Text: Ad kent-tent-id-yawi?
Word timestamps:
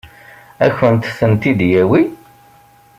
Ad 0.65 0.71
kent-tent-id-yawi? 0.77 2.01